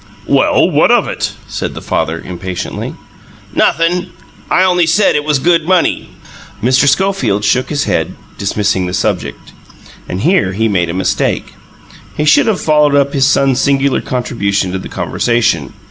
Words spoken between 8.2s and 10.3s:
dismissing the subject; and